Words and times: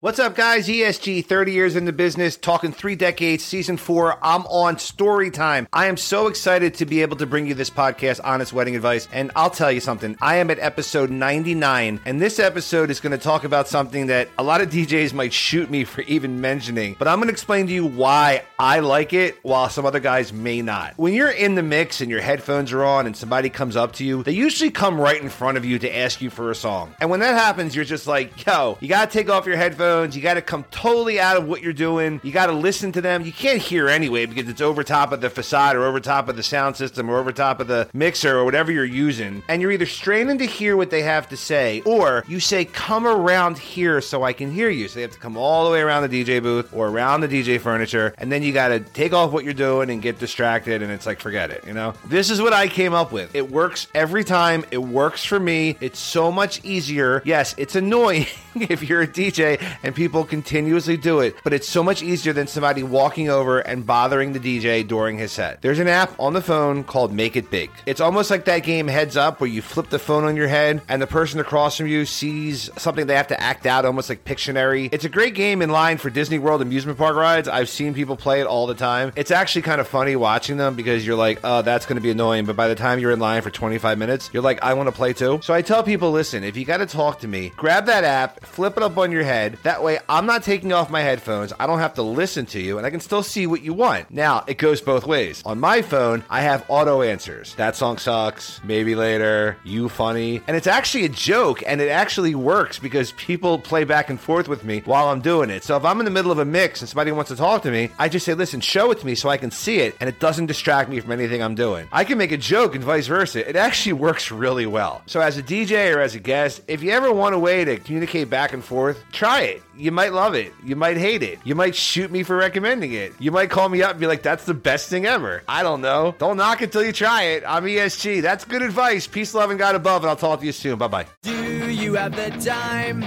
What's 0.00 0.20
up, 0.20 0.36
guys? 0.36 0.68
ESG, 0.68 1.26
30 1.26 1.50
years 1.50 1.74
in 1.74 1.84
the 1.84 1.92
business, 1.92 2.36
talking 2.36 2.70
three 2.70 2.94
decades, 2.94 3.42
season 3.42 3.76
four. 3.76 4.16
I'm 4.22 4.46
on 4.46 4.78
story 4.78 5.28
time. 5.28 5.66
I 5.72 5.86
am 5.86 5.96
so 5.96 6.28
excited 6.28 6.74
to 6.74 6.86
be 6.86 7.02
able 7.02 7.16
to 7.16 7.26
bring 7.26 7.48
you 7.48 7.54
this 7.54 7.68
podcast, 7.68 8.20
Honest 8.22 8.52
Wedding 8.52 8.76
Advice. 8.76 9.08
And 9.10 9.32
I'll 9.34 9.50
tell 9.50 9.72
you 9.72 9.80
something, 9.80 10.16
I 10.22 10.36
am 10.36 10.52
at 10.52 10.60
episode 10.60 11.10
99, 11.10 12.00
and 12.04 12.22
this 12.22 12.38
episode 12.38 12.90
is 12.90 13.00
going 13.00 13.10
to 13.10 13.18
talk 13.18 13.42
about 13.42 13.66
something 13.66 14.06
that 14.06 14.28
a 14.38 14.42
lot 14.44 14.60
of 14.60 14.70
DJs 14.70 15.14
might 15.14 15.32
shoot 15.32 15.68
me 15.68 15.82
for 15.82 16.02
even 16.02 16.40
mentioning, 16.40 16.94
but 16.96 17.08
I'm 17.08 17.18
going 17.18 17.26
to 17.26 17.32
explain 17.32 17.66
to 17.66 17.72
you 17.72 17.84
why 17.84 18.44
I 18.56 18.78
like 18.78 19.12
it 19.12 19.40
while 19.42 19.68
some 19.68 19.84
other 19.84 19.98
guys 19.98 20.32
may 20.32 20.62
not. 20.62 20.94
When 20.96 21.12
you're 21.12 21.28
in 21.28 21.56
the 21.56 21.64
mix 21.64 22.00
and 22.00 22.08
your 22.08 22.20
headphones 22.20 22.72
are 22.72 22.84
on 22.84 23.06
and 23.06 23.16
somebody 23.16 23.50
comes 23.50 23.74
up 23.74 23.94
to 23.94 24.04
you, 24.04 24.22
they 24.22 24.30
usually 24.30 24.70
come 24.70 25.00
right 25.00 25.20
in 25.20 25.28
front 25.28 25.58
of 25.58 25.64
you 25.64 25.76
to 25.80 25.96
ask 25.96 26.22
you 26.22 26.30
for 26.30 26.52
a 26.52 26.54
song. 26.54 26.94
And 27.00 27.10
when 27.10 27.18
that 27.18 27.34
happens, 27.34 27.74
you're 27.74 27.84
just 27.84 28.06
like, 28.06 28.46
yo, 28.46 28.78
you 28.80 28.86
got 28.86 29.10
to 29.10 29.18
take 29.18 29.28
off 29.28 29.44
your 29.44 29.56
headphones. 29.56 29.87
You 29.88 30.20
got 30.20 30.34
to 30.34 30.42
come 30.42 30.64
totally 30.70 31.18
out 31.18 31.36
of 31.36 31.48
what 31.48 31.62
you're 31.62 31.72
doing. 31.72 32.20
You 32.22 32.30
got 32.30 32.46
to 32.46 32.52
listen 32.52 32.92
to 32.92 33.00
them. 33.00 33.24
You 33.24 33.32
can't 33.32 33.60
hear 33.60 33.88
anyway 33.88 34.26
because 34.26 34.48
it's 34.48 34.60
over 34.60 34.84
top 34.84 35.12
of 35.12 35.20
the 35.20 35.30
facade 35.30 35.76
or 35.76 35.84
over 35.84 35.98
top 35.98 36.28
of 36.28 36.36
the 36.36 36.42
sound 36.42 36.76
system 36.76 37.08
or 37.08 37.18
over 37.18 37.32
top 37.32 37.60
of 37.60 37.68
the 37.68 37.88
mixer 37.94 38.36
or 38.36 38.44
whatever 38.44 38.70
you're 38.70 38.84
using. 38.84 39.42
And 39.48 39.62
you're 39.62 39.72
either 39.72 39.86
straining 39.86 40.38
to 40.38 40.46
hear 40.46 40.76
what 40.76 40.90
they 40.90 41.02
have 41.02 41.28
to 41.30 41.36
say 41.36 41.80
or 41.86 42.24
you 42.28 42.38
say, 42.38 42.64
come 42.64 43.06
around 43.06 43.58
here 43.58 44.00
so 44.00 44.22
I 44.22 44.32
can 44.32 44.50
hear 44.50 44.68
you. 44.68 44.88
So 44.88 44.96
they 44.96 45.02
have 45.02 45.12
to 45.12 45.18
come 45.18 45.36
all 45.36 45.64
the 45.64 45.70
way 45.70 45.80
around 45.80 46.08
the 46.08 46.24
DJ 46.24 46.42
booth 46.42 46.72
or 46.74 46.88
around 46.88 47.22
the 47.22 47.28
DJ 47.28 47.60
furniture. 47.60 48.14
And 48.18 48.30
then 48.30 48.42
you 48.42 48.52
got 48.52 48.68
to 48.68 48.80
take 48.80 49.12
off 49.12 49.32
what 49.32 49.44
you're 49.44 49.54
doing 49.54 49.90
and 49.90 50.02
get 50.02 50.18
distracted. 50.18 50.82
And 50.82 50.92
it's 50.92 51.06
like, 51.06 51.20
forget 51.20 51.50
it, 51.50 51.64
you 51.66 51.72
know? 51.72 51.94
This 52.06 52.30
is 52.30 52.42
what 52.42 52.52
I 52.52 52.68
came 52.68 52.92
up 52.92 53.10
with. 53.10 53.34
It 53.34 53.50
works 53.50 53.86
every 53.94 54.24
time. 54.24 54.64
It 54.70 54.78
works 54.78 55.24
for 55.24 55.40
me. 55.40 55.76
It's 55.80 55.98
so 55.98 56.30
much 56.30 56.64
easier. 56.64 57.22
Yes, 57.24 57.54
it's 57.58 57.74
annoying 57.74 58.26
if 58.54 58.82
you're 58.82 59.02
a 59.02 59.06
DJ 59.06 59.60
and 59.82 59.94
people 59.94 60.24
continuously 60.24 60.96
do 60.96 61.20
it, 61.20 61.36
but 61.44 61.52
it's 61.52 61.68
so 61.68 61.82
much 61.82 62.02
easier 62.02 62.32
than 62.32 62.46
somebody 62.46 62.82
walking 62.82 63.28
over 63.28 63.60
and 63.60 63.86
bothering 63.86 64.32
the 64.32 64.40
DJ 64.40 64.86
during 64.86 65.18
his 65.18 65.32
set. 65.32 65.62
There's 65.62 65.78
an 65.78 65.88
app 65.88 66.18
on 66.18 66.32
the 66.32 66.40
phone 66.40 66.84
called 66.84 67.12
Make 67.12 67.36
It 67.36 67.50
Big. 67.50 67.70
It's 67.86 68.00
almost 68.00 68.30
like 68.30 68.44
that 68.46 68.60
game 68.60 68.88
Heads 68.88 69.16
Up 69.16 69.40
where 69.40 69.50
you 69.50 69.62
flip 69.62 69.90
the 69.90 69.98
phone 69.98 70.24
on 70.24 70.36
your 70.36 70.48
head 70.48 70.82
and 70.88 71.00
the 71.00 71.06
person 71.06 71.40
across 71.40 71.76
from 71.76 71.86
you 71.86 72.04
sees 72.04 72.70
something 72.76 73.06
they 73.06 73.16
have 73.16 73.28
to 73.28 73.40
act 73.40 73.66
out, 73.66 73.84
almost 73.84 74.08
like 74.08 74.24
Pictionary. 74.24 74.88
It's 74.92 75.04
a 75.04 75.08
great 75.08 75.34
game 75.34 75.62
in 75.62 75.70
line 75.70 75.98
for 75.98 76.10
Disney 76.10 76.38
World 76.38 76.62
amusement 76.62 76.98
park 76.98 77.16
rides. 77.16 77.48
I've 77.48 77.68
seen 77.68 77.94
people 77.94 78.16
play 78.16 78.40
it 78.40 78.46
all 78.46 78.66
the 78.66 78.74
time. 78.74 79.12
It's 79.16 79.30
actually 79.30 79.62
kind 79.62 79.80
of 79.80 79.88
funny 79.88 80.16
watching 80.16 80.56
them 80.56 80.74
because 80.74 81.06
you're 81.06 81.16
like, 81.16 81.40
oh, 81.44 81.62
that's 81.62 81.86
going 81.86 81.96
to 81.96 82.02
be 82.02 82.10
annoying. 82.10 82.44
But 82.44 82.56
by 82.56 82.68
the 82.68 82.74
time 82.74 82.98
you're 82.98 83.12
in 83.12 83.20
line 83.20 83.42
for 83.42 83.50
25 83.50 83.98
minutes, 83.98 84.30
you're 84.32 84.42
like, 84.42 84.62
I 84.62 84.74
want 84.74 84.88
to 84.88 84.92
play 84.92 85.12
too. 85.12 85.40
So 85.42 85.54
I 85.54 85.62
tell 85.62 85.82
people, 85.82 86.10
listen, 86.10 86.44
if 86.44 86.56
you 86.56 86.64
got 86.64 86.78
to 86.78 86.86
talk 86.86 87.20
to 87.20 87.28
me, 87.28 87.52
grab 87.56 87.86
that 87.86 88.04
app, 88.04 88.44
flip 88.44 88.76
it 88.76 88.82
up 88.82 88.96
on 88.98 89.12
your 89.12 89.24
head. 89.24 89.58
That 89.68 89.82
way, 89.82 89.98
I'm 90.08 90.24
not 90.24 90.44
taking 90.44 90.72
off 90.72 90.88
my 90.88 91.02
headphones. 91.02 91.52
I 91.60 91.66
don't 91.66 91.80
have 91.80 91.92
to 91.96 92.02
listen 92.02 92.46
to 92.46 92.58
you, 92.58 92.78
and 92.78 92.86
I 92.86 92.90
can 92.90 93.00
still 93.00 93.22
see 93.22 93.46
what 93.46 93.60
you 93.60 93.74
want. 93.74 94.10
Now, 94.10 94.42
it 94.46 94.56
goes 94.56 94.80
both 94.80 95.06
ways. 95.06 95.42
On 95.44 95.60
my 95.60 95.82
phone, 95.82 96.24
I 96.30 96.40
have 96.40 96.64
auto 96.68 97.02
answers. 97.02 97.54
That 97.56 97.76
song 97.76 97.98
sucks. 97.98 98.62
Maybe 98.64 98.94
later. 98.94 99.58
You 99.64 99.90
funny. 99.90 100.40
And 100.46 100.56
it's 100.56 100.66
actually 100.66 101.04
a 101.04 101.10
joke, 101.10 101.62
and 101.66 101.82
it 101.82 101.90
actually 101.90 102.34
works 102.34 102.78
because 102.78 103.12
people 103.12 103.58
play 103.58 103.84
back 103.84 104.08
and 104.08 104.18
forth 104.18 104.48
with 104.48 104.64
me 104.64 104.80
while 104.86 105.10
I'm 105.10 105.20
doing 105.20 105.50
it. 105.50 105.64
So 105.64 105.76
if 105.76 105.84
I'm 105.84 105.98
in 105.98 106.06
the 106.06 106.10
middle 106.10 106.32
of 106.32 106.38
a 106.38 106.46
mix 106.46 106.80
and 106.80 106.88
somebody 106.88 107.12
wants 107.12 107.28
to 107.30 107.36
talk 107.36 107.60
to 107.64 107.70
me, 107.70 107.90
I 107.98 108.08
just 108.08 108.24
say, 108.24 108.32
listen, 108.32 108.62
show 108.62 108.90
it 108.90 109.00
to 109.00 109.04
me 109.04 109.14
so 109.14 109.28
I 109.28 109.36
can 109.36 109.50
see 109.50 109.80
it, 109.80 109.94
and 110.00 110.08
it 110.08 110.18
doesn't 110.18 110.46
distract 110.46 110.88
me 110.88 110.98
from 111.00 111.12
anything 111.12 111.42
I'm 111.42 111.54
doing. 111.54 111.88
I 111.92 112.04
can 112.04 112.16
make 112.16 112.32
a 112.32 112.38
joke 112.38 112.74
and 112.74 112.82
vice 112.82 113.06
versa. 113.06 113.46
It 113.46 113.54
actually 113.54 113.92
works 114.08 114.30
really 114.30 114.64
well. 114.64 115.02
So 115.04 115.20
as 115.20 115.36
a 115.36 115.42
DJ 115.42 115.94
or 115.94 116.00
as 116.00 116.14
a 116.14 116.20
guest, 116.20 116.62
if 116.68 116.82
you 116.82 116.90
ever 116.92 117.12
want 117.12 117.34
a 117.34 117.38
way 117.38 117.66
to 117.66 117.76
communicate 117.76 118.30
back 118.30 118.54
and 118.54 118.64
forth, 118.64 119.04
try 119.12 119.42
it. 119.42 119.57
You 119.76 119.92
might 119.92 120.12
love 120.12 120.34
it. 120.34 120.52
You 120.64 120.76
might 120.76 120.96
hate 120.96 121.22
it. 121.22 121.38
You 121.44 121.54
might 121.54 121.74
shoot 121.74 122.10
me 122.10 122.22
for 122.22 122.36
recommending 122.36 122.92
it. 122.92 123.12
You 123.18 123.30
might 123.30 123.50
call 123.50 123.68
me 123.68 123.82
up 123.82 123.92
and 123.92 124.00
be 124.00 124.06
like, 124.06 124.22
that's 124.22 124.44
the 124.44 124.54
best 124.54 124.88
thing 124.88 125.06
ever. 125.06 125.42
I 125.48 125.62
don't 125.62 125.80
know. 125.80 126.14
Don't 126.18 126.36
knock 126.36 126.62
it 126.62 126.72
till 126.72 126.84
you 126.84 126.92
try 126.92 127.22
it. 127.22 127.44
I'm 127.46 127.64
ESG. 127.64 128.22
That's 128.22 128.44
good 128.44 128.62
advice. 128.62 129.06
Peace, 129.06 129.34
love, 129.34 129.50
and 129.50 129.58
God 129.58 129.74
above, 129.74 130.02
and 130.02 130.10
I'll 130.10 130.16
talk 130.16 130.40
to 130.40 130.46
you 130.46 130.52
soon. 130.52 130.78
Bye 130.78 130.88
bye. 130.88 131.06
Do 131.22 131.70
you 131.70 131.94
have 131.94 132.14
the 132.16 132.30
time 132.44 133.02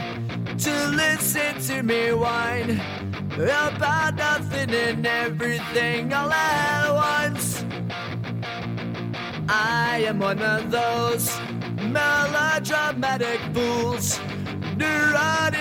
to 0.58 0.88
listen 0.88 1.60
to 1.62 1.84
me 1.84 2.12
whine 2.14 2.82
about 3.34 4.16
nothing 4.16 4.70
and 4.72 5.06
everything 5.06 6.14
all 6.14 6.32
at 6.32 6.92
once? 6.92 7.66
I 9.50 10.04
am 10.06 10.20
one 10.20 10.42
of 10.42 10.72
those 10.72 11.38
melodramatic 11.92 13.40
fools, 13.54 14.20
neurotic 14.78 15.61